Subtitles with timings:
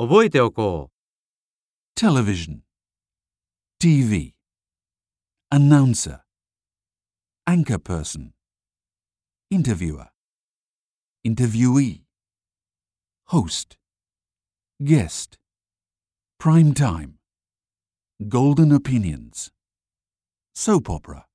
[0.00, 2.00] 覚えておこう。
[2.00, 2.60] television,
[3.80, 4.32] TV,
[5.50, 6.20] announcer,
[7.44, 8.32] anchor person,
[9.50, 10.06] interviewer,
[11.26, 12.04] interviewee,
[13.30, 13.76] host,
[14.80, 15.36] guest,
[16.38, 17.18] prime time,
[18.28, 19.50] golden opinions,
[20.54, 21.27] soap opera.